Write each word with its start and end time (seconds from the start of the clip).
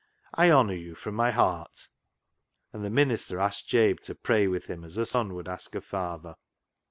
I 0.33 0.49
honour 0.49 0.73
you 0.73 0.95
from 0.95 1.13
my 1.13 1.29
heart," 1.29 1.87
And 2.73 2.83
the 2.83 2.89
minister 2.89 3.37
asked 3.39 3.67
Jabe 3.67 3.99
to 4.05 4.15
pray 4.15 4.47
with 4.47 4.65
him 4.65 4.83
as 4.83 4.97
a 4.97 5.05
son 5.05 5.35
would 5.35 5.47
ask 5.47 5.75
a 5.75 5.81
father. 5.81 6.37